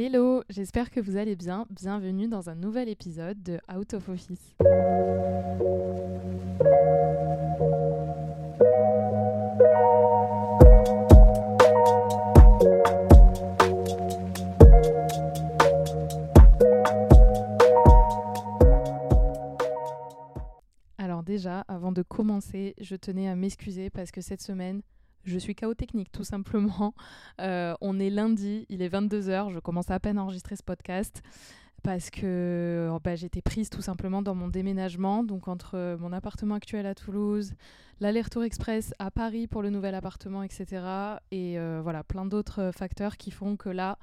[0.00, 1.66] Hello, j'espère que vous allez bien.
[1.70, 4.54] Bienvenue dans un nouvel épisode de Out of Office.
[20.96, 24.82] Alors déjà, avant de commencer, je tenais à m'excuser parce que cette semaine,
[25.28, 26.94] je suis chaos technique tout simplement.
[27.40, 31.22] Euh, on est lundi, il est 22h, je commence à peine à enregistrer ce podcast
[31.84, 36.56] parce que oh, bah, j'étais prise tout simplement dans mon déménagement, donc entre mon appartement
[36.56, 37.52] actuel à Toulouse,
[38.00, 40.66] l'aller-retour express à Paris pour le nouvel appartement, etc.
[41.30, 43.98] Et euh, voilà, plein d'autres facteurs qui font que là,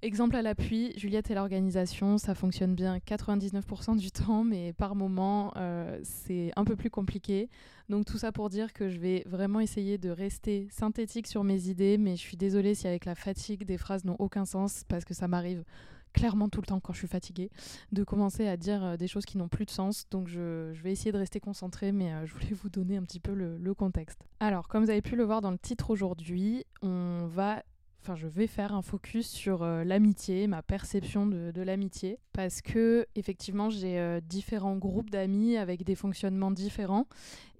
[0.00, 5.52] Exemple à l'appui, Juliette et l'organisation, ça fonctionne bien 99% du temps, mais par moment,
[5.56, 7.48] euh, c'est un peu plus compliqué.
[7.88, 11.68] Donc tout ça pour dire que je vais vraiment essayer de rester synthétique sur mes
[11.68, 15.04] idées, mais je suis désolée si avec la fatigue, des phrases n'ont aucun sens, parce
[15.04, 15.64] que ça m'arrive
[16.12, 17.50] clairement tout le temps quand je suis fatiguée,
[17.90, 20.08] de commencer à dire euh, des choses qui n'ont plus de sens.
[20.12, 23.20] Donc je, vais essayer de rester concentrée, mais euh, je voulais vous donner un petit
[23.20, 24.20] peu le, le contexte.
[24.38, 27.64] Alors, comme vous avez pu le voir dans le titre aujourd'hui, on va
[28.08, 33.06] enfin je vais faire un focus sur euh, l'amitié, ma perception de, l'amitié, parce que
[33.14, 37.06] effectivement j'ai euh, différents groupes d'amis avec des fonctionnements différents,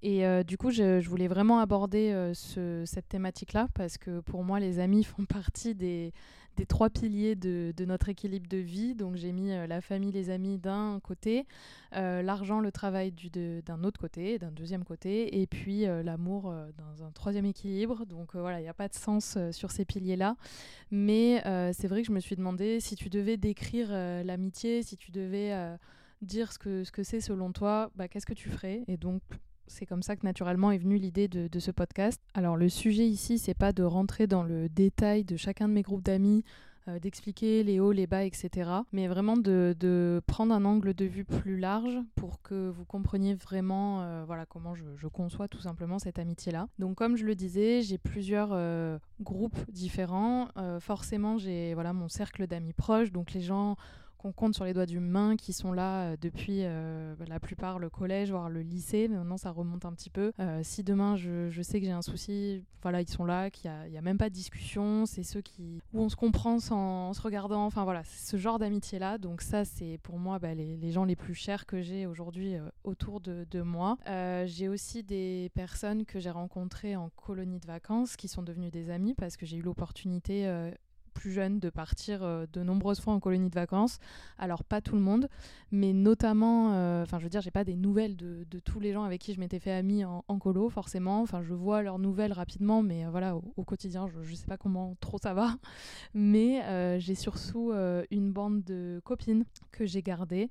[0.00, 4.78] et euh, du coup je, voulais vraiment aborder cette thématique-là, parce que pour moi les
[4.78, 6.14] amis font partie des,
[6.58, 8.94] des trois piliers de, notre équilibre de vie.
[8.94, 11.46] Donc j'ai mis euh, la famille, les amis d'un côté,
[11.94, 13.12] euh, l'argent, le travail
[13.64, 18.04] d'un autre côté, d'un deuxième côté, et puis euh, l'amour dans un troisième équilibre.
[18.06, 20.36] Donc voilà, il n'y a pas de sens sur ces piliers-là.
[20.90, 21.42] Mais
[21.72, 25.54] c'est vrai que je me suis demandé si tu devais décrire l'amitié, si tu devais
[26.22, 28.82] dire ce que ce que c'est selon toi, bah, qu'est-ce que tu ferais?
[28.88, 29.22] Et donc
[29.68, 32.20] c'est comme ça que naturellement est venue l'idée de, ce podcast.
[32.34, 35.82] Alors le sujet ici, c'est pas de rentrer dans le détail de chacun de mes
[35.82, 36.44] groupes d'amis,
[36.88, 38.70] euh, d'expliquer les hauts, les bas, etc.
[38.92, 44.02] Mais vraiment de, prendre un angle de vue plus large pour que vous compreniez vraiment
[44.02, 46.68] euh, voilà, comment je, conçois tout simplement cette amitié-là.
[46.78, 50.48] Donc comme je le disais, j'ai plusieurs euh, groupes différents.
[50.80, 53.76] forcément, j'ai voilà, mon cercle d'amis proches, donc les gens
[54.18, 57.78] qu'on compte sur les doigts d'une main, qui sont là euh, depuis euh, la plupart
[57.78, 59.08] le collège, voire le lycée.
[59.08, 60.32] Maintenant, ça remonte un petit peu.
[60.40, 63.70] Euh, si demain, je, je sais que j'ai un souci, voilà, ils sont là, qu'il
[63.88, 65.06] n'y a, a, même pas de discussion.
[65.06, 67.64] C'est ceux qui, où on se comprend sans, en se regardant.
[67.64, 69.18] Enfin voilà, ce genre d'amitié-là.
[69.18, 72.56] Donc ça, c'est pour moi bah, les, les, gens les plus chers que j'ai aujourd'hui
[72.82, 73.96] autour de, de moi.
[74.46, 78.90] j'ai aussi des personnes que j'ai rencontrées en colonie de vacances qui sont devenues des
[78.90, 80.46] amis parce que j'ai eu l'opportunité
[81.18, 83.98] plus jeune de partir euh, de nombreuses fois en colonie de vacances.
[84.38, 85.28] Alors pas tout le monde,
[85.72, 89.02] mais notamment, euh, enfin je veux dire, j'ai pas des nouvelles de, tous les gens
[89.02, 91.20] avec qui je m'étais fait amie en, colo forcément.
[91.22, 94.56] Enfin je vois leurs nouvelles rapidement, mais euh, voilà au, quotidien je, je sais pas
[94.56, 95.56] comment trop ça va.
[96.14, 97.72] Mais j'ai surtout
[98.10, 100.48] une bande de copines que j'ai gardées,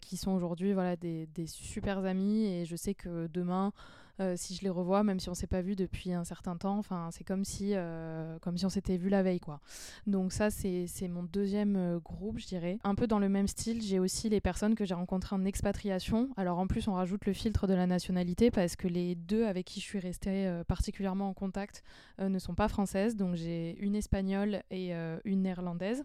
[0.00, 3.72] qui sont aujourd'hui voilà des, des super amies et je sais que demain
[4.20, 6.76] euh, si je les revois, même si on s'est pas vu depuis un certain temps.
[6.76, 9.60] Enfin, c'est comme si, euh, comme si on s'était vu la veille, quoi.
[10.06, 12.78] Donc ça, c'est mon deuxième euh, groupe, je dirais.
[12.84, 16.28] Un peu dans le même style, j'ai aussi les personnes que j'ai rencontrées en expatriation.
[16.36, 19.66] Alors en plus, on rajoute le filtre de la nationalité parce que les deux avec
[19.66, 21.82] qui je suis restée particulièrement en contact
[22.18, 23.16] ne sont pas françaises.
[23.16, 24.92] Donc j'ai une espagnole et
[25.24, 26.04] une néerlandaise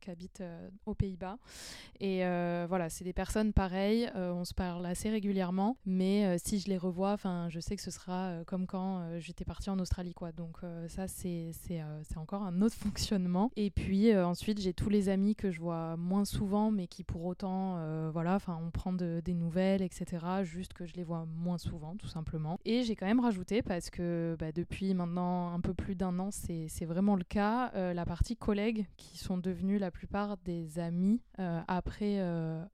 [0.00, 0.42] qui habitent
[0.86, 1.38] aux Pays-Bas.
[2.00, 2.20] Et
[2.66, 4.10] voilà, c'est des personnes pareilles.
[4.14, 7.90] on se parle assez régulièrement, mais si je les revois, enfin je sais que ce
[7.90, 10.32] sera euh, comme quand euh, j'étais partie en Australie, quoi.
[10.32, 11.52] Donc euh, ça, c'est
[12.16, 13.50] encore un autre fonctionnement.
[13.56, 17.24] Et puis ensuite, j'ai tous les amis que je vois moins souvent, mais qui pour
[17.24, 17.78] autant,
[18.10, 20.24] voilà, enfin, on prend des nouvelles, etc.
[20.42, 22.58] Juste que je les vois moins souvent, tout simplement.
[22.64, 26.30] Et j'ai quand même rajouté, parce que bah, depuis maintenant un peu plus d'un an,
[26.30, 31.20] c'est vraiment le cas, la partie collègues, qui sont devenus la plupart des amis
[31.68, 32.20] après,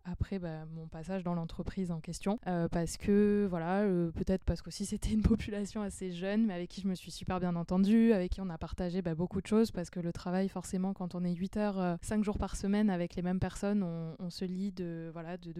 [0.05, 2.39] après bah, mon passage dans l'entreprise en question.
[2.71, 6.83] parce que, voilà, peut-être parce que aussi c'était une population assez jeune, mais avec qui
[6.83, 9.71] je me suis super bien entendue, avec qui on a partagé bah, beaucoup de choses,
[9.71, 12.91] parce que le travail, forcément, quand on est 8 heures, 5 euh, jours par semaine
[12.91, 15.13] avec les mêmes personnes, on, se lie de,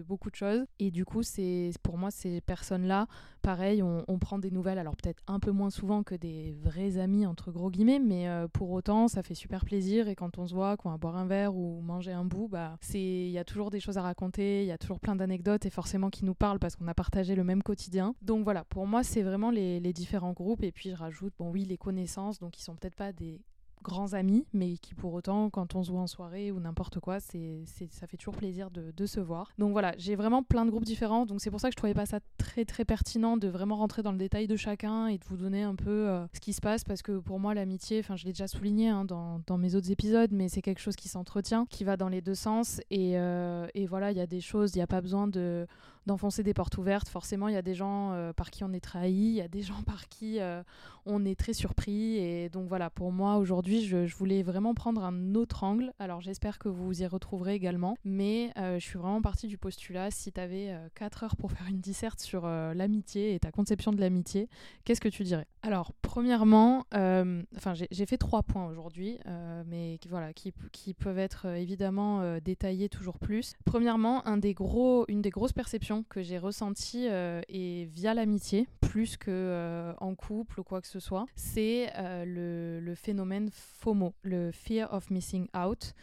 [0.07, 0.65] beaucoup de choses.
[0.77, 3.07] Et du coup, c'est pour moi, ces personnes-là,
[3.41, 7.25] pareil, on, prend des nouvelles, alors peut-être un peu moins souvent que des vrais amis,
[7.25, 10.07] entre gros guillemets, mais euh, pour autant, ça fait super plaisir.
[10.07, 12.77] Et quand on se voit, qu'on va boire un verre ou manger un bout, bah,
[12.93, 15.69] il y a toujours des choses à raconter, il y a toujours plein d'anecdotes et
[15.69, 18.13] forcément qui nous parlent parce qu'on a partagé le même quotidien.
[18.21, 20.63] Donc voilà, pour moi, c'est vraiment les, différents groupes.
[20.63, 23.39] Et puis je rajoute, bon oui, les connaissances, donc ils sont peut-être pas des
[23.81, 27.21] grands amis, mais qui pour autant, quand on se voit en soirée ou n'importe quoi,
[27.21, 29.53] c'est, ça fait toujours plaisir de, se voir.
[29.57, 31.93] Donc voilà, j'ai vraiment plein de groupes différents, donc c'est pour ça que je trouvais
[31.93, 35.23] pas ça très très pertinent de vraiment rentrer dans le détail de chacun et de
[35.23, 38.17] vous donner un peu euh, ce qui se passe, parce que pour moi, l'amitié, enfin
[38.17, 41.07] je l'ai déjà souligné hein, dans, dans, mes autres épisodes, mais c'est quelque chose qui
[41.07, 44.41] s'entretient, qui va dans les deux sens, et, euh, et voilà, il y a des
[44.41, 45.65] choses, il n'y a pas besoin de
[46.09, 47.07] d'enfoncer des portes ouvertes.
[47.07, 49.47] Forcément, il y a des gens euh, par qui on est trahi, il y a
[49.47, 50.61] des gens par qui euh,
[51.05, 52.17] on est très surpris.
[52.17, 55.93] Et donc voilà, pour moi, aujourd'hui, je, voulais vraiment prendre un autre angle.
[55.99, 57.95] Alors j'espère que vous y retrouverez également.
[58.03, 61.67] Mais euh, je suis vraiment partie du postulat, si tu avais 4 heures pour faire
[61.67, 64.49] une disserte sur l'amitié et ta conception de l'amitié,
[64.83, 65.45] qu'est-ce que tu dirais?
[65.61, 69.19] Alors, premièrement, enfin j'ai fait trois points aujourd'hui,
[69.67, 73.53] mais voilà, qui, qui, peuvent être évidemment détaillés toujours plus.
[73.65, 79.93] Premièrement, une des grosses perceptions que j'ai ressenti euh, et via l'amitié, plus que euh,
[79.99, 85.09] en couple ou quoi que ce soit, c'est euh, le, phénomène FOMO, le Fear of
[85.09, 85.93] Missing Out.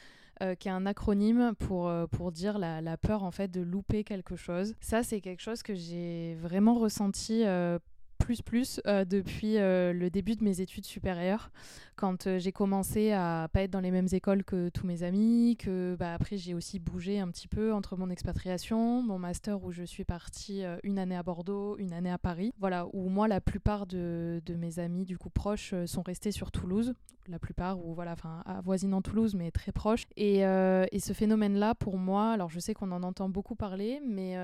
[0.58, 4.37] qui est un acronyme pour, pour dire la, la, peur en fait de louper quelque
[4.37, 4.75] chose.
[4.81, 7.42] Ça, c'est quelque chose que j'ai vraiment ressenti
[8.16, 11.50] plus plus euh, depuis euh, le début de mes études supérieures,
[11.94, 15.56] quand euh, j'ai commencé à pas être dans les mêmes écoles que tous mes amis,
[15.58, 19.72] que bah, après j'ai aussi bougé un petit peu entre mon expatriation, mon master où
[19.72, 23.40] je suis partie une année à Bordeaux, une année à Paris, voilà où moi la
[23.40, 26.94] plupart de, de mes amis du coup proches sont restés sur Toulouse,
[27.28, 30.04] la plupart ou voilà enfin avoisinant Toulouse mais très proches.
[30.16, 34.00] Et, et ce phénomène là pour moi, alors je sais qu'on en entend beaucoup parler,
[34.06, 34.36] mais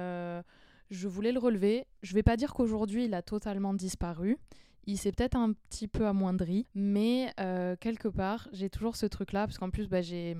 [0.92, 1.86] je voulais le relever.
[2.02, 4.38] Je vais pas dire qu'aujourd'hui il a totalement disparu.
[4.84, 9.46] Il s'est peut-être un petit peu amoindri, mais euh, quelque part, j'ai toujours ce truc-là,
[9.46, 10.36] parce qu'en plus, bah, j'ai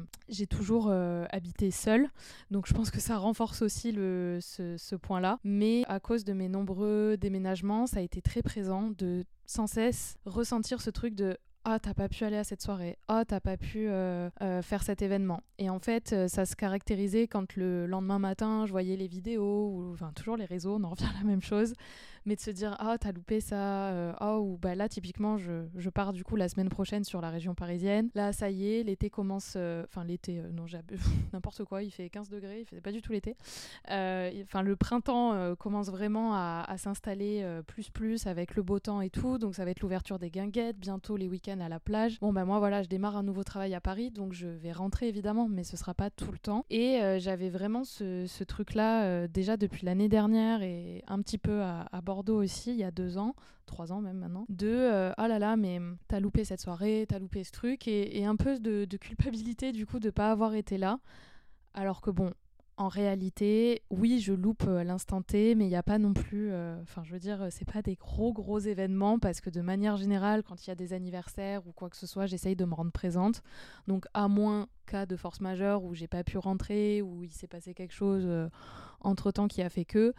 [0.51, 2.09] toujours euh, habité seule,
[2.51, 5.39] donc je pense que ça renforce aussi ce point-là.
[5.45, 10.17] Mais à cause de mes nombreux déménagements, ça a été très présent de sans cesse
[10.25, 13.57] ressentir ce truc de ah t'as pas pu aller à cette soirée, ah t'as pas
[13.57, 15.43] pu euh, euh, faire cet événement.
[15.59, 19.69] Et en fait, euh, ça se caractérisait quand le lendemain matin, je voyais les vidéos,
[19.69, 21.75] ou enfin toujours les réseaux, on en revient à la même chose,
[22.27, 25.67] mais de se dire ah t'as loupé ça, euh, oh ou bah là typiquement je,
[25.77, 28.11] je, pars du coup la semaine prochaine sur la région parisienne.
[28.15, 30.67] Là ça y est, l'été commence, euh, enfin l'été euh, non
[31.33, 33.37] n'importe quoi, il fait 15 degrés, il fait pas du tout l'été.
[33.89, 39.39] Enfin le printemps commence vraiment à, s'installer plus plus avec le beau temps et tout,
[39.39, 42.19] donc ça va être l'ouverture des guinguettes, bientôt les week-ends à la plage.
[42.21, 45.09] Bon bah moi voilà je démarre un nouveau travail à Paris, donc je vais rentrer
[45.09, 46.65] évidemment, mais ce sera pas tout le temps.
[46.71, 51.63] Et j'avais vraiment ce, ce truc là déjà depuis l'année dernière et un petit peu
[51.63, 55.13] à, à Bordeaux aussi, il y a deux ans, trois ans même maintenant, de euh,
[55.17, 58.59] ah là là, mais t'as loupé cette soirée, t'as loupé ce truc, et, un peu
[58.59, 60.99] de, culpabilité du coup de pas avoir été là.
[61.73, 62.35] Alors que bon,
[62.77, 66.53] en réalité, oui, je loupe à l'instant T, mais il n'y a pas non plus.
[66.53, 69.97] Euh, enfin, je veux dire, c'est pas des gros, gros événements parce que de manière
[69.97, 72.75] générale, quand il y a des anniversaires ou quoi que ce soit, j'essaye de me
[72.75, 73.41] rendre présente.
[73.87, 77.47] Donc, à moins cas de force majeure où j'ai pas pu rentrer, ou il s'est
[77.47, 78.51] passé quelque chose euh,
[79.01, 80.13] entre temps qui a fait que.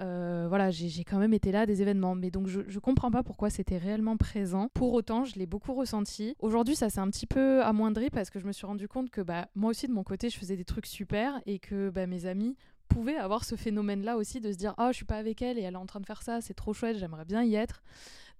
[0.00, 2.14] Euh, voilà, j'ai quand même été là à des événements.
[2.14, 4.68] Mais donc, je, je comprends pas pourquoi c'était réellement présent.
[4.74, 6.34] Pour autant, je l'ai beaucoup ressenti.
[6.38, 9.20] Aujourd'hui, ça s'est un petit peu amoindri parce que je me suis rendu compte que
[9.20, 12.26] bah, moi aussi, de mon côté, je faisais des trucs super et que bah, mes
[12.26, 12.56] amis
[12.88, 15.62] pouvaient avoir ce phénomène-là aussi de se dire Oh, je suis pas avec elle et
[15.62, 17.82] elle est en train de faire ça, c'est trop chouette, j'aimerais bien y être.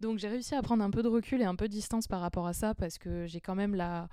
[0.00, 2.20] Donc, j'ai réussi à prendre un peu de recul et un peu de distance par
[2.20, 4.08] rapport à ça parce que j'ai quand même la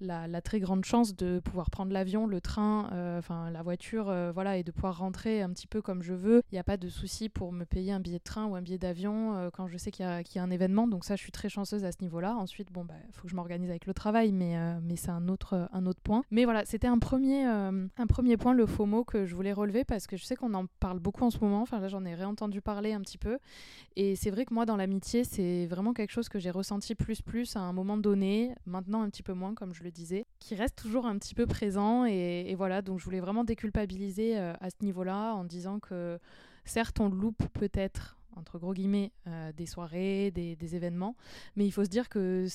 [0.00, 4.30] la, très grande chance de pouvoir prendre l'avion, le train, euh, enfin la voiture, euh,
[4.32, 6.42] voilà, et de pouvoir rentrer un petit peu comme je veux.
[6.52, 8.62] Il n'y a pas de souci pour me payer un billet de train ou un
[8.62, 10.86] billet d'avion euh, quand je sais qu'il y, a un événement.
[10.86, 12.36] Donc ça, je suis très chanceuse à ce niveau-là.
[12.36, 14.56] Ensuite, bon, bah, faut que je m'organise avec le travail, mais,
[14.96, 15.68] c'est un autre,
[16.02, 16.22] point.
[16.30, 20.06] Mais voilà, c'était un premier, un premier point, le FOMO, que je voulais relever parce
[20.06, 21.62] que je sais qu'on en parle beaucoup en ce moment.
[21.62, 23.38] Enfin là, j'en ai réentendu parler un petit peu.
[23.96, 27.22] Et c'est vrai que moi, dans l'amitié, c'est vraiment quelque chose que j'ai ressenti plus
[27.22, 28.54] plus à un moment donné.
[28.66, 31.46] Maintenant, un petit peu moins, comme je le disais, qui reste toujours un petit peu
[31.46, 32.04] présent.
[32.04, 36.18] Et, voilà, donc je voulais vraiment déculpabiliser euh, à ce niveau-là en disant que
[36.64, 41.16] certes, on loupe peut-être entre gros guillemets, euh, des soirées, des, événements.
[41.56, 42.46] Mais il faut se dire que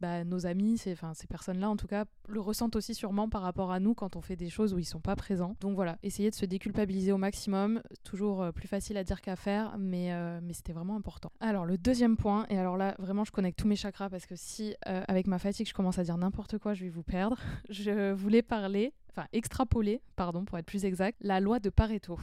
[0.00, 3.72] bah, nos amis, ces, ces personnes-là en tout cas, le ressentent aussi sûrement par rapport
[3.72, 5.56] à nous quand on fait des choses où ils sont pas présents.
[5.60, 9.36] Donc voilà, essayer de se déculpabiliser au maximum, toujours euh, plus facile à dire qu'à
[9.36, 11.32] faire, euh, mais c'était vraiment important.
[11.40, 14.36] Alors le deuxième point, et alors là vraiment je connecte tous mes chakras parce que
[14.36, 17.38] si avec ma fatigue je commence à dire n'importe quoi, je vais vous perdre.
[17.70, 22.18] Je voulais parler, enfin extrapoler, pardon pour être plus exact, la loi de Pareto.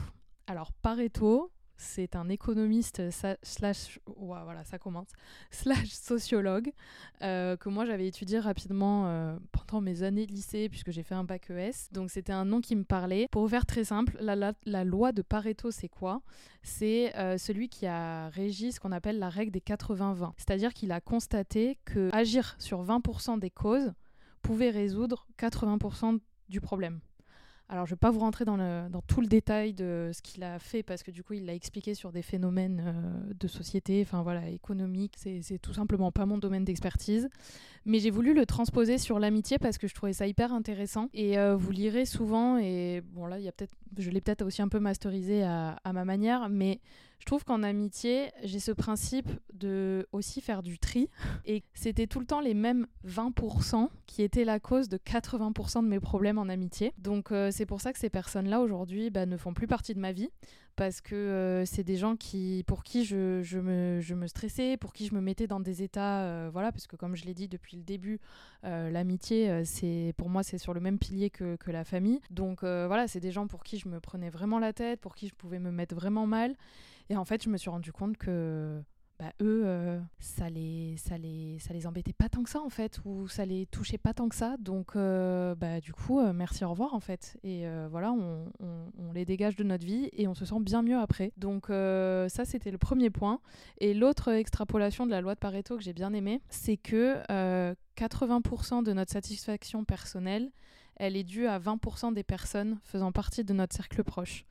[0.46, 3.02] Alors Pareto, c'est un économiste
[3.42, 5.08] slash, voilà, ça commence,
[5.50, 6.70] slash sociologue
[7.22, 11.14] euh, que moi j'avais étudié rapidement euh, pendant mes années de lycée puisque j'ai fait
[11.14, 11.92] un bac ES.
[11.92, 13.28] Donc c'était un nom qui me parlait.
[13.30, 16.22] Pour faire très simple, la, loi de Pareto, c'est quoi?
[16.62, 20.32] C'est euh, celui qui a régi ce qu'on appelle la règle des 80-20.
[20.36, 23.92] C'est-à-dire qu'il a constaté que agir sur 20% des causes
[24.42, 27.00] pouvait résoudre 80% du problème.
[27.72, 28.56] Alors, je ne vais pas vous rentrer dans,
[29.06, 31.94] tout le détail de ce qu'il a fait parce que du coup, il l'a expliqué
[31.94, 35.14] sur des phénomènes euh, de société, enfin voilà, économiques.
[35.16, 37.28] C'est tout simplement pas mon domaine d'expertise.
[37.86, 41.10] Mais j'ai voulu le transposer sur l'amitié parce que je trouvais ça hyper intéressant.
[41.14, 43.52] Et euh, vous lirez souvent, et bon, là, y a
[43.98, 46.80] je l'ai peut-être aussi un peu masterisé à, à ma manière, mais
[47.20, 51.10] je trouve qu'en amitié, j'ai ce principe de aussi faire du tri.
[51.44, 55.88] Et c'était tout le temps les mêmes 20% qui étaient la cause de 80% de
[55.88, 56.94] mes problèmes en amitié.
[56.96, 60.00] Donc euh, c'est pour ça que ces personnes-là aujourd'hui bah, ne font plus partie de
[60.00, 60.30] ma vie.
[60.76, 65.14] Parce que euh, c'est des gens qui, pour qui je, me, stressais, pour qui je
[65.14, 66.22] me mettais dans des états.
[66.22, 68.18] Euh, voilà, parce que comme je l'ai dit depuis le début,
[68.62, 72.20] l'amitié, c'est pour moi, c'est sur le même pilier que la famille.
[72.30, 75.28] Donc voilà, c'est des gens pour qui je me prenais vraiment la tête, pour qui
[75.28, 76.56] je pouvais me mettre vraiment mal.
[77.10, 78.80] Et en fait, je me suis rendu compte que
[79.20, 82.70] bah, eux, euh, ça, les, ça, les, ça les embêtait pas tant que ça, en
[82.70, 84.56] fait, ou ça les touchait pas tant que ça.
[84.58, 87.36] Donc, euh, bah, du coup, euh, merci, au revoir, en fait.
[87.44, 90.96] Et voilà, on, on, les dégage de notre vie et on se sent bien mieux
[90.96, 91.32] après.
[91.36, 93.40] Donc, ça, c'était le premier point.
[93.78, 97.22] Et l'autre extrapolation de la loi de Pareto que j'ai bien aimée, c'est que
[97.98, 100.50] 80% de notre satisfaction personnelle,
[101.00, 104.44] elle est due à 20% des personnes faisant partie de notre cercle proche.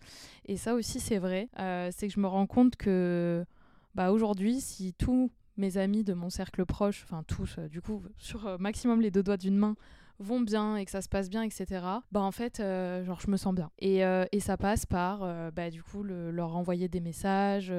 [0.46, 1.48] Et ça aussi, c'est vrai.
[1.60, 3.46] Euh, c'est que je me rends compte que
[3.94, 8.02] bah, aujourd'hui, si tous mes amis de mon cercle proche, enfin tous, euh, du coup,
[8.18, 9.76] sur euh, maximum les deux doigts d'une main,
[10.18, 11.66] vont bien et que ça se passe bien, etc.,
[12.12, 12.62] bah en fait,
[13.06, 13.72] genre, je me sens bien.
[13.80, 17.72] Et, et ça passe par, bah, du coup, leur envoyer des messages,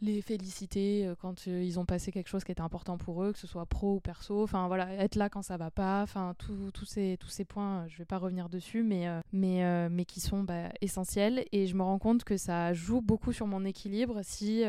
[0.00, 3.32] les féliciter euh, quand euh, ils ont passé quelque chose qui était important pour eux,
[3.32, 4.42] que ce soit pro ou perso.
[4.42, 6.02] Enfin voilà, être là quand ça va pas.
[6.02, 10.04] Enfin tous ces, tous ces points, euh, je vais pas revenir dessus, mais, mais, mais
[10.04, 11.44] qui sont bah, essentiels.
[11.52, 14.64] Et je me rends compte que ça joue beaucoup sur mon équilibre si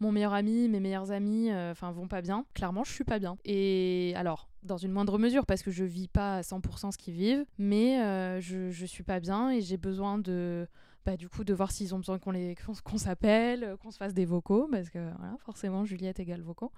[0.00, 2.44] mon meilleur ami, mes meilleurs amis, enfin vont pas bien.
[2.54, 3.36] Clairement, je suis pas bien.
[3.44, 7.14] Et alors, dans une moindre mesure, parce que je vis pas à 100% ce qu'ils
[7.14, 10.66] vivent, mais je, je suis pas bien et j'ai besoin de
[11.04, 13.98] bah, du coup, de voir s'ils ont besoin qu'on les qu'on s'appelle, euh, qu'on se
[13.98, 16.72] fasse des vocaux, parce que voilà, forcément, Juliette égale vocaux,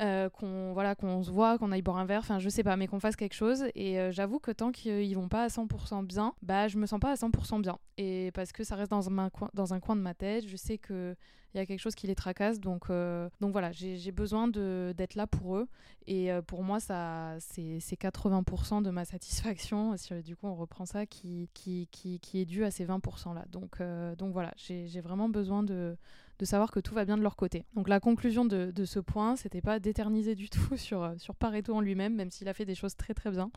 [0.00, 2.76] euh, qu'on voilà, qu'on se voit, qu'on aille boire un verre, enfin, je sais pas,
[2.76, 3.64] mais qu'on fasse quelque chose.
[3.74, 7.00] Et euh, j'avoue que tant qu'ils vont pas à 100% bien, bah, je me sens
[7.00, 7.78] pas à 100% bien.
[7.98, 10.78] Et parce que ça reste dans un, dans un coin de ma tête, je sais
[10.78, 11.16] que
[11.54, 12.60] il y a quelque chose qui les tracasse.
[12.60, 15.68] Donc, euh, donc voilà, j'ai besoin d'être là pour eux.
[16.06, 21.06] Et euh, pour moi, c'est 80% de ma satisfaction, si du coup on reprend ça,
[21.06, 23.44] qui, qui, qui, qui est dû à ces 20%-là.
[23.50, 25.96] Donc, euh, donc voilà, j'ai vraiment besoin de,
[26.38, 27.64] de savoir que tout va bien de leur côté.
[27.74, 31.74] Donc la conclusion de, de ce point, c'était pas d'éterniser du tout sur, sur Pareto
[31.74, 33.50] en lui-même, même s'il a fait des choses très très bien,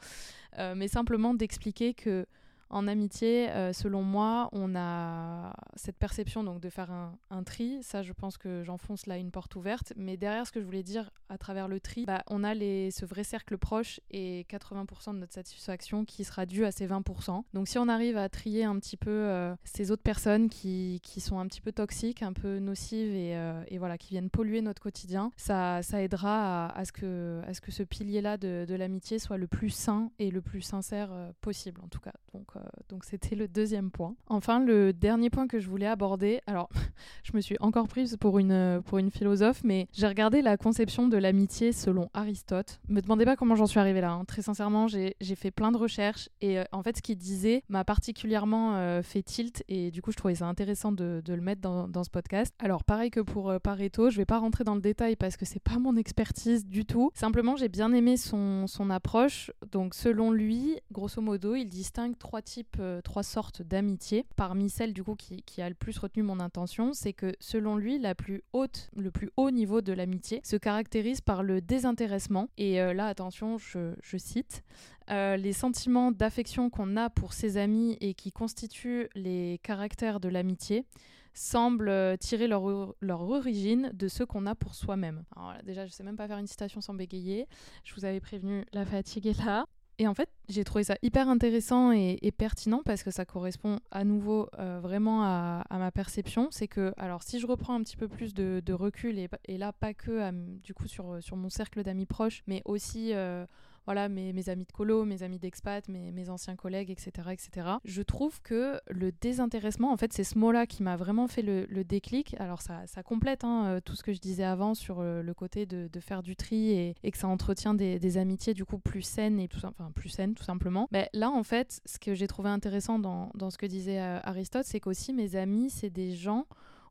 [0.76, 2.26] mais simplement d'expliquer que
[2.70, 7.78] en amitié, euh, selon moi, on a cette perception donc de faire un, tri.
[7.84, 9.94] Ça, je pense que j'enfonce là une porte ouverte.
[9.96, 13.06] Mais derrière ce que je voulais dire à travers le tri, bah, on a ce
[13.06, 17.44] vrai cercle proche et 80% de notre satisfaction qui sera dû à ces 20%.
[17.54, 21.40] Donc si on arrive à trier un petit peu euh, ces autres personnes qui, sont
[21.40, 25.32] un petit peu toxiques, un peu nocives et, euh, voilà, qui viennent polluer notre quotidien,
[25.38, 29.38] ça, aidera à, à, ce que, à ce que ce pilier-là de, de l'amitié soit
[29.38, 32.14] le plus sain et le plus sincère possible en tout cas.
[32.34, 32.60] Donc euh,
[32.90, 34.16] donc c'était le deuxième point.
[34.28, 36.70] Enfin, le dernier point que je voulais aborder, alors
[37.24, 41.08] je me suis encore prise pour une, pour une philosophe, mais j'ai regardé la conception
[41.08, 42.80] de l'amitié selon Aristote.
[42.88, 44.26] Me demandez pas comment j'en suis arrivée là, hein.
[44.26, 47.84] très sincèrement, j'ai fait plein de recherches et euh, en fait ce qu'il disait m'a
[47.84, 51.62] particulièrement euh, fait tilt et du coup je trouvais ça intéressant de, de le mettre
[51.62, 52.54] dans, dans, ce podcast.
[52.60, 55.62] Alors pareil que pour Pareto, je vais pas rentrer dans le détail parce que c'est
[55.62, 57.12] pas mon expertise du tout.
[57.14, 59.52] Simplement j'ai bien aimé son, son approche.
[59.72, 64.26] Donc selon lui, grosso modo, il distingue trois types, euh, trois sortes d'amitié.
[64.38, 68.00] Parmi celles du coup qui, a le plus retenu mon intention, c'est que selon lui,
[68.00, 72.48] la plus haute, le plus haut niveau de l'amitié se caractérise par le désintéressement.
[72.58, 74.64] Et euh, là, attention, je, cite.
[75.10, 80.30] Euh, les sentiments d'affection qu'on a pour ses amis et qui constituent les caractères de
[80.30, 80.86] l'amitié
[81.34, 85.26] semblent tirer leur, leur origine de ceux qu'on a pour soi-même.
[85.36, 87.46] Voilà, déjà, je sais même pas faire une citation sans bégayer.
[87.84, 89.66] Je vous avais prévenu, la fatigue est là.
[89.98, 94.04] Et en fait, j'ai trouvé ça hyper intéressant et, pertinent parce que ça correspond à
[94.04, 96.50] nouveau euh, vraiment à, ma perception.
[96.52, 99.94] C'est que, alors, si je reprends un petit peu plus de, recul, et, là, pas
[99.94, 103.14] que du coup sur, sur mon cercle d'amis proches, mais aussi.
[103.14, 103.46] Euh,
[103.86, 107.68] voilà, mes, amis de colo, mes amis d'expat, mes, mes anciens collègues, etc., etc.
[107.86, 111.66] Je trouve que le désintéressement, en fait, c'est ce mot-là qui m'a vraiment fait le,
[111.86, 112.36] déclic.
[112.40, 115.34] Alors ça, ça complète hein, euh, tout ce que je disais avant sur euh, le
[115.36, 116.72] côté de, faire du tri
[117.04, 120.34] et, que ça entretient des, amitiés du coup plus saines et tout enfin plus saines
[120.34, 120.88] tout simplement.
[120.92, 124.66] Mais là, en fait, ce que j'ai trouvé intéressant dans, dans ce que disait Aristote,
[124.66, 126.46] c'est qu'aussi mes amis, c'est des gens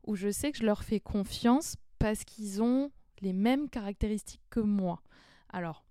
[0.05, 4.59] où je sais que je leur fais confiance parce qu'ils ont les mêmes caractéristiques que
[4.59, 5.01] moi.
[5.49, 5.84] Alors,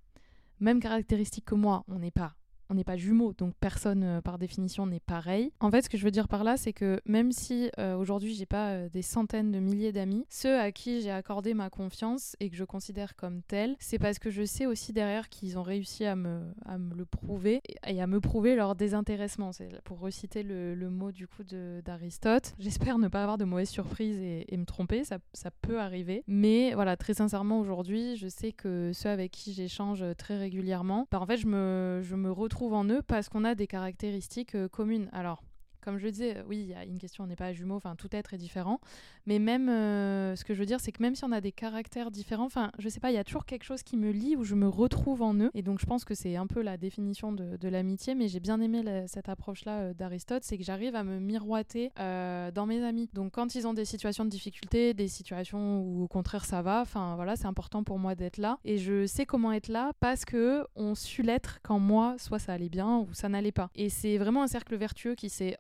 [0.64, 2.34] mêmes caractéristiques que moi, on n'est pas
[2.70, 5.52] on n'est pas jumeaux, donc personne euh, par définition n'est pareil.
[5.60, 8.34] En fait, ce que je veux dire par là, c'est que même si euh, aujourd'hui
[8.34, 12.36] j'ai pas euh, des centaines de milliers d'amis, ceux à qui j'ai accordé ma confiance
[12.40, 15.62] et que je considère comme tels, c'est parce que je sais aussi derrière qu'ils ont
[15.62, 19.50] réussi à me, à me le prouver et à me prouver leur désintéressement.
[19.84, 21.42] Pour reciter le, mot du coup
[21.84, 22.54] d'Aristote.
[22.58, 26.22] J'espère ne pas avoir de mauvaises surprises et, me tromper, ça, ça, peut arriver.
[26.26, 31.20] Mais voilà, très sincèrement aujourd'hui, je sais que ceux avec qui j'échange très régulièrement, bah,
[31.20, 34.54] en fait, je me, je me retrouve trouve en eux parce qu'on a des caractéristiques
[34.54, 35.10] euh, communes.
[35.12, 35.42] Alors,
[35.84, 38.08] comme je disais, oui, il y a une question, on n'est pas jumeaux, enfin tout
[38.12, 38.80] être est différent.
[39.26, 41.52] Mais même, euh, ce que je veux dire, c'est que même si on a des
[41.52, 44.36] caractères différents, enfin, je sais pas, il y a toujours quelque chose qui me lie
[44.36, 45.50] où je me retrouve en eux.
[45.54, 48.60] Et donc, je pense que c'est un peu la définition de, l'amitié, mais j'ai bien
[48.60, 53.08] aimé cette approche-là euh, d'Aristote, c'est que j'arrive à me miroiter euh, dans mes amis.
[53.12, 56.82] Donc, quand ils ont des situations de difficulté, des situations où au contraire ça va,
[56.82, 58.58] enfin voilà, c'est important pour moi d'être là.
[58.64, 62.52] Et je sais comment être là parce que on su l'être quand moi, soit ça
[62.52, 63.70] allait bien ou ça n'allait pas.
[63.74, 65.56] Et c'est vraiment un cercle vertueux qui s'est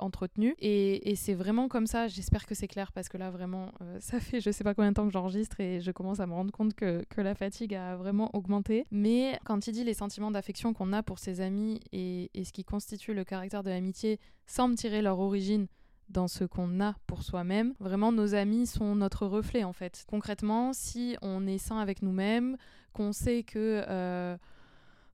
[0.60, 4.20] Et, c'est vraiment comme ça, j'espère que c'est clair parce que là, vraiment, euh, ça
[4.20, 6.52] fait je sais pas combien de temps que j'enregistre et je commence à me rendre
[6.52, 8.84] compte que, la fatigue a vraiment augmenté.
[8.90, 12.52] Mais quand il dit les sentiments d'affection qu'on a pour ses amis et, et ce
[12.52, 15.68] qui constitue le caractère de l'amitié sans me tirer leur origine,
[16.10, 17.72] dans ce qu'on a pour soi-même.
[17.80, 20.04] Vraiment, nos amis sont notre reflet en fait.
[20.06, 22.56] Concrètement, si on est sain avec nous-mêmes,
[22.92, 24.36] qu'on sait que euh,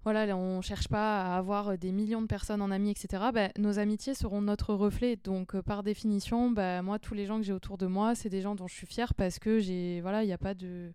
[0.02, 3.22] voilà, on cherche pas à avoir euh, des millions de personnes en amis, etc.
[3.34, 5.16] Bah, nos amitiés seront notre reflet.
[5.16, 8.30] Donc, euh, par définition, bah, moi, tous les gens que j'ai autour de moi, c'est
[8.30, 10.90] des gens dont je suis fière parce que j'ai, voilà, il n'y a pas de,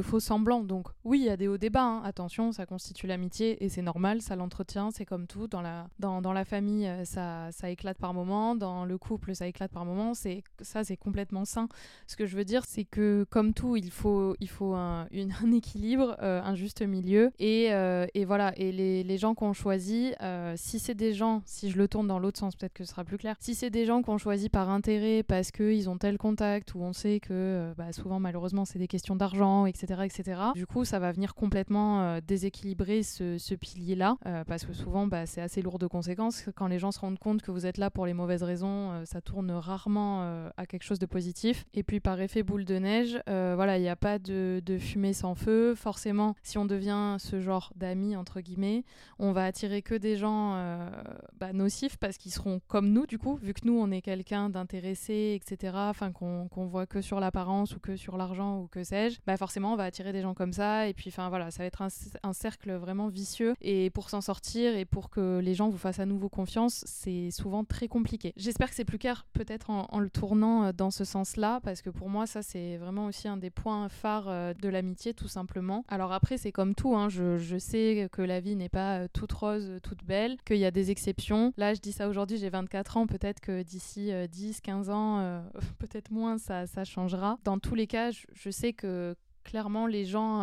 [0.00, 0.64] faux semblants.
[0.64, 1.82] Donc, oui, il y a des hauts débats.
[1.82, 2.02] Hein.
[2.04, 5.46] Attention, ça constitue l'amitié et c'est normal, ça l'entretient, c'est comme tout.
[5.46, 8.54] Dans la, dans, dans la famille, euh, ça, ça éclate par moment.
[8.54, 10.14] Dans le couple, ça éclate par moment.
[10.14, 11.68] C'est, ça, c'est complètement sain.
[12.06, 15.06] Ce que je veux dire, c'est que, comme tout, il faut, il faut un,
[15.44, 17.30] un équilibre, un juste milieu.
[17.38, 21.78] Et, et voilà et les, gens qu'on choisit, euh, si c'est des gens, si je
[21.78, 24.02] le tourne dans l'autre sens, peut-être que ce sera plus clair, si c'est des gens
[24.02, 27.92] qu'on choisit par intérêt parce qu'ils ont tel contact ou on sait que euh, bah,
[27.92, 32.20] souvent malheureusement c'est des questions d'argent, etc., etc., du coup ça va venir complètement euh,
[32.24, 34.16] déséquilibrer ce, pilier-là
[34.46, 36.44] parce que souvent bah, c'est assez lourd de conséquences.
[36.54, 39.20] Quand les gens se rendent compte que vous êtes là pour les mauvaises raisons, ça
[39.20, 41.64] tourne rarement à quelque chose de positif.
[41.74, 45.34] Et puis par effet boule de neige, voilà, il n'y a pas de fumée sans
[45.34, 45.74] feu.
[45.74, 48.84] Forcément, si on devient ce genre d'amis, entre guillemets,
[49.18, 50.90] on va attirer que des gens euh,
[51.38, 54.50] bah, nocifs parce qu'ils seront comme nous, du coup, vu que nous, on est quelqu'un
[54.50, 59.18] d'intéressé, etc., enfin, qu'on voit que sur l'apparence ou que sur l'argent ou que sais-je,
[59.26, 60.88] bah forcément, on va attirer des gens comme ça.
[60.88, 63.54] Et puis, enfin, voilà, ça va être un, cercle vraiment vicieux.
[63.62, 67.30] Et pour s'en sortir et pour que les gens vous fassent à nouveau confiance, c'est
[67.30, 68.34] souvent très compliqué.
[68.36, 71.88] J'espère que c'est plus clair, peut-être en, le tournant euh, dans ce sens-là, parce que
[71.88, 75.84] pour moi, ça, c'est vraiment aussi un des points phares euh, de l'amitié, tout simplement.
[75.88, 79.08] Alors après, c'est comme tout, hein, je, je sais que la vie n'est pas euh,
[79.12, 81.52] toute rose, euh, toute belle, qu'il y a des exceptions.
[81.56, 85.44] Là, je dis ça aujourd'hui, j'ai 24 ans, peut-être que d'ici 10, euh, 15 ans,
[85.78, 87.38] peut-être moins, ça, ça, changera.
[87.44, 90.42] Dans tous les cas, je, sais que clairement les gens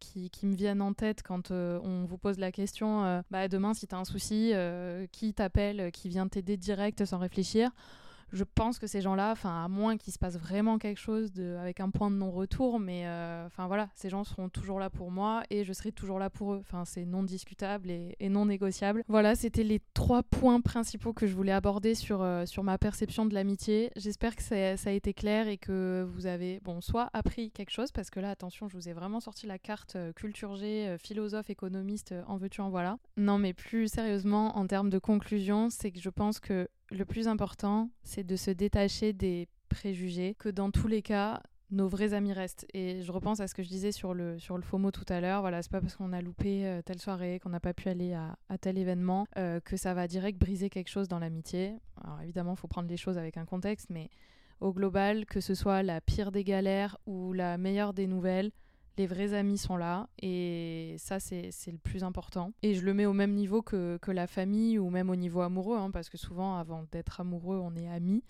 [0.00, 3.86] qui, qui, me viennent en tête quand on vous pose la question bah, demain si
[3.86, 4.52] tu as un souci,
[5.12, 7.70] qui t'appelle, qui vient t'aider direct sans réfléchir
[8.32, 11.80] je pense que ces gens-là, enfin à moins qu'il se passe vraiment quelque chose avec
[11.80, 15.42] un point de non-retour, mais euh, enfin voilà, ces gens seront toujours là pour moi
[15.50, 16.58] et je serai toujours là pour eux.
[16.60, 19.02] Enfin c'est non discutable et, non négociable.
[19.08, 23.34] Voilà, c'était les trois points principaux que je voulais aborder sur, euh, ma perception de
[23.34, 23.90] l'amitié.
[23.96, 27.90] J'espère que ça a été clair et que vous avez bon soit appris quelque chose
[27.90, 31.50] parce que là attention, je vous ai vraiment sorti la carte euh, culture G, philosophe,
[31.50, 32.98] économiste, en veux-tu en voilà.
[33.16, 37.28] Non mais plus sérieusement en termes de conclusion, c'est que je pense que le plus
[37.28, 42.32] important, c'est de se détacher des préjugés, que dans tous les cas, nos vrais amis
[42.32, 42.66] restent.
[42.74, 45.20] Et je repense à ce que je disais sur le, sur le FOMO tout à
[45.20, 45.40] l'heure.
[45.40, 48.12] Voilà, c'est pas parce qu'on a loupé euh, telle soirée, qu'on n'a pas pu aller
[48.12, 51.76] à, tel événement, euh, que ça va direct briser quelque chose dans l'amitié.
[52.02, 54.10] Alors évidemment, il faut prendre les choses avec un contexte, mais
[54.60, 58.50] au global, que ce soit la pire des galères ou la meilleure des nouvelles,
[58.98, 62.52] les vrais amis sont là et ça c'est le plus important.
[62.62, 65.78] Et je le mets au même niveau que, la famille ou même au niveau amoureux,
[65.78, 68.22] hein, parce que souvent avant d'être amoureux on est amis.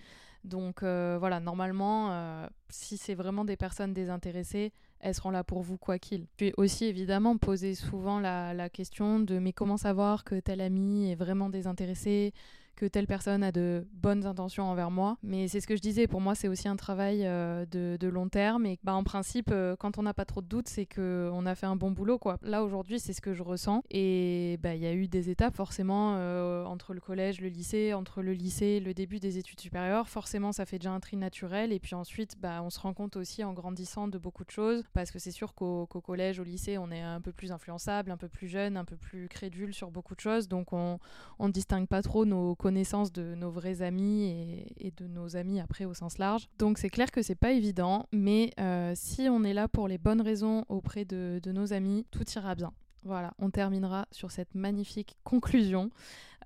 [0.44, 5.60] Donc euh, voilà, normalement, euh, si c'est vraiment des personnes désintéressées, elles seront là pour
[5.62, 6.26] vous quoi qu'il.
[6.36, 11.14] Puis aussi évidemment poser souvent la question de mais comment savoir que tel ami est
[11.14, 12.32] vraiment désintéressé,
[12.80, 15.18] que telle personne a de bonnes intentions envers moi.
[15.22, 18.30] Mais c'est ce que je disais, pour moi, c'est aussi un travail euh, de, long
[18.30, 18.64] terme.
[18.64, 21.54] Et bah, en principe, euh, quand on n'a pas trop de doutes, c'est qu'on a
[21.54, 22.18] fait un bon boulot.
[22.18, 22.38] Quoi.
[22.40, 23.82] Là, aujourd'hui, c'est ce que je ressens.
[23.90, 27.92] Et bah, il y a eu des étapes, forcément, euh, entre le collège, le lycée,
[27.92, 30.08] entre le lycée, le début des études supérieures.
[30.08, 31.72] Forcément, ça fait déjà un tri naturel.
[31.72, 34.84] Et puis ensuite, bah, on se rend compte aussi en grandissant de beaucoup de choses.
[34.94, 38.16] Parce que c'est sûr qu'au collège, au lycée, on est un peu plus influençable, un
[38.16, 40.48] peu plus jeune, un peu plus crédule sur beaucoup de choses.
[40.48, 40.98] Donc, on
[41.38, 45.58] ne distingue pas trop nos connaissances connaissance de nos vrais amis et, de nos amis
[45.58, 46.48] après au sens large.
[46.56, 49.98] Donc c'est clair que c'est pas évident, mais euh, si on est là pour les
[49.98, 52.72] bonnes raisons auprès de nos amis, tout ira bien.
[53.02, 55.90] Voilà, on terminera sur cette magnifique conclusion.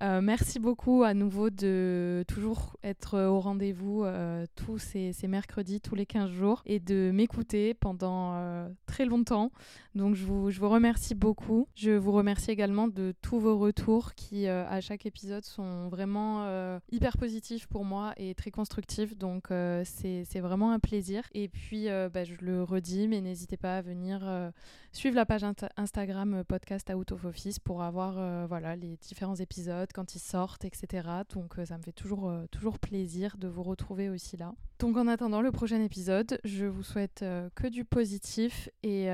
[0.03, 5.95] Euh, merci beaucoup à nouveau de toujours être au rendez-vous euh, tous ces, mercredis, tous
[5.95, 9.53] les 15 jours, et de m'écouter pendant euh, très longtemps.
[9.95, 11.69] Donc je vous, je vous, remercie beaucoup.
[11.77, 16.49] Je vous remercie également de tous vos retours qui, à chaque épisode, sont vraiment
[16.91, 19.17] hyper positifs pour moi et très constructifs.
[19.17, 19.51] Donc
[19.85, 21.23] c'est vraiment un plaisir.
[21.33, 24.51] Et puis, bah, je le redis, mais n'hésitez pas à venir
[24.91, 25.45] suivre la page
[25.77, 31.09] Instagram podcast Out of Office pour avoir voilà, les différents épisodes quand ils sortent, etc.
[31.33, 34.53] Donc euh, ça me fait toujours, euh, toujours plaisir de vous retrouver aussi là.
[34.79, 39.05] Donc en attendant le prochain épisode, je vous souhaite euh, que du positif et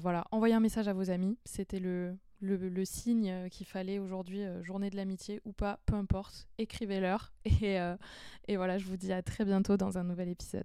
[0.00, 1.38] voilà, envoyez un message à vos amis.
[1.44, 7.32] C'était le, le, signe qu'il fallait aujourd'hui, journée de l'amitié ou pas, peu importe, écrivez-leur.
[7.62, 7.76] Et,
[8.46, 10.64] et voilà, je vous dis à très bientôt dans un nouvel épisode.